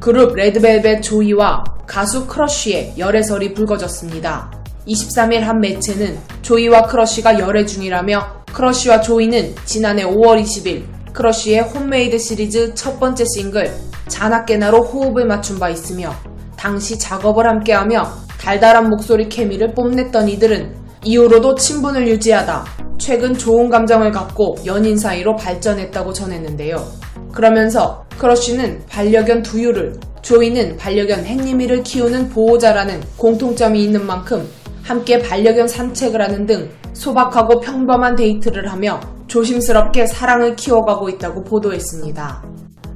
[0.00, 4.50] 그룹 레드벨벳 조이와 가수 크러쉬의 열애설이 불거졌습니다.
[4.86, 12.74] 23일 한 매체는 조이와 크러쉬가 열애 중이라며 크러쉬와 조이는 지난해 5월 20일 크러쉬의 홈메이드 시리즈
[12.74, 13.72] 첫 번째 싱글
[14.08, 16.14] 자나깨나로 호흡을 맞춘 바 있으며
[16.56, 22.64] 당시 작업을 함께하며 달달한 목소리 케미를 뽐냈던 이들은 이후로도 친분을 유지하다
[22.98, 26.84] 최근 좋은 감정을 갖고 연인 사이로 발전했다고 전했는데요.
[27.32, 34.48] 그러면서 크러쉬는 반려견 두유를, 조이는 반려견 헨리미를 키우는 보호자라는 공통점이 있는 만큼
[34.82, 42.42] 함께 반려견 산책을 하는 등 소박하고 평범한 데이트를 하며 조심스럽게 사랑을 키워가고 있다고 보도했습니다.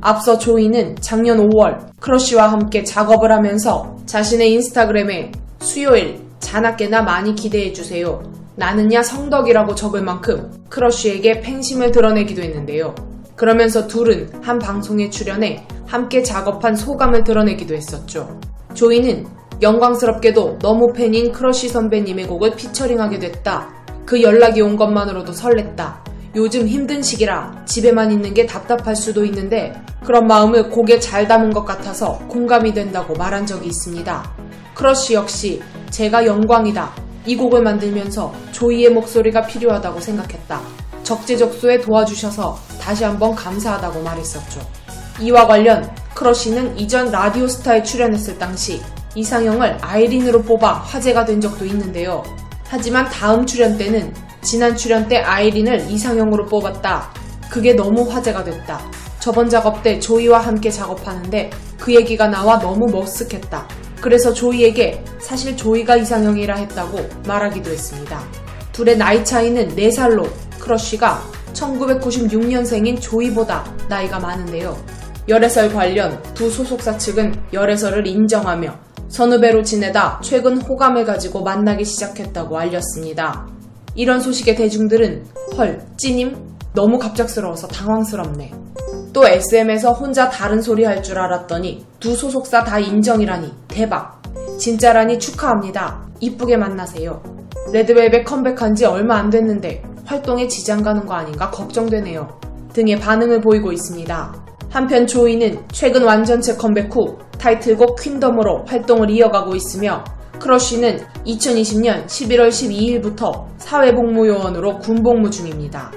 [0.00, 8.22] 앞서 조이는 작년 5월 크러쉬와 함께 작업을 하면서 자신의 인스타그램에 수요일 자나깨나 많이 기대해주세요.
[8.56, 13.09] 나는야 성덕이라고 적을 만큼 크러쉬에게 팬심을 드러내기도 했는데요.
[13.40, 18.38] 그러면서 둘은 한 방송에 출연해 함께 작업한 소감을 드러내기도 했었죠.
[18.74, 19.26] 조이는
[19.62, 23.70] 영광스럽게도 너무 팬인 크러쉬 선배님의 곡을 피처링하게 됐다.
[24.04, 26.02] 그 연락이 온 것만으로도 설렜다.
[26.36, 29.72] 요즘 힘든 시기라 집에만 있는 게 답답할 수도 있는데
[30.04, 34.32] 그런 마음을 곡에 잘 담은 것 같아서 공감이 된다고 말한 적이 있습니다.
[34.74, 36.92] 크러쉬 역시 제가 영광이다.
[37.24, 40.60] 이 곡을 만들면서 조이의 목소리가 필요하다고 생각했다.
[41.10, 44.60] 적재적소에 도와주셔서 다시 한번 감사하다고 말했었죠.
[45.20, 48.80] 이와 관련 크러쉬는 이전 라디오스타에 출연했을 당시
[49.16, 52.22] 이상형을 아이린으로 뽑아 화제가 된 적도 있는데요.
[52.68, 57.10] 하지만 다음 출연 때는 지난 출연 때 아이린을 이상형으로 뽑았다.
[57.50, 58.80] 그게 너무 화제가 됐다.
[59.18, 63.64] 저번 작업 때 조이와 함께 작업하는데 그 얘기가 나와 너무 머쓱했다.
[64.00, 68.22] 그래서 조이에게 사실 조이가 이상형이라 했다고 말하기도 했습니다.
[68.72, 71.20] 둘의 나이 차이는 4살로 크러쉬가
[71.52, 74.76] 1996년생인 조이보다 나이가 많은데요.
[75.28, 78.72] 열애설 관련 두 소속사 측은 열애설을 인정하며
[79.08, 83.46] 선후배로 지내다 최근 호감을 가지고 만나기 시작했다고 알렸습니다.
[83.96, 85.24] 이런 소식에 대중들은
[85.56, 86.36] 헐, 찌님?
[86.72, 88.52] 너무 갑작스러워서 당황스럽네.
[89.12, 94.22] 또 SM에서 혼자 다른 소리 할 줄 알았더니 두 소속사 다 인정이라니 대박.
[94.58, 96.06] 진짜라니 축하합니다.
[96.20, 97.20] 이쁘게 만나세요.
[97.72, 102.26] 레드벨벳 컴백한 지 얼마 안 됐는데 활동에 지장 가는 거 아닌가 걱정되네요.
[102.72, 104.34] 등의 반응을 보이고 있습니다.
[104.68, 110.02] 한편 조이는 최근 완전체 컴백 후 타이틀곡 퀸덤으로 활동을 이어가고 있으며
[110.40, 115.92] 크러쉬는 2020년 11월 12일부터 사회복무요원으로 군복무 중입니다.